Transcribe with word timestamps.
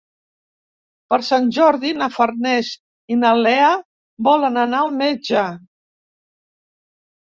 Per 1.13 1.19
Sant 1.27 1.45
Jordi 1.57 1.91
na 1.99 2.09
Farners 2.17 2.73
i 3.17 3.21
na 3.27 3.37
Lea 3.45 3.71
volen 4.33 4.61
anar 4.67 4.85
al 4.85 4.93
metge. 5.01 5.49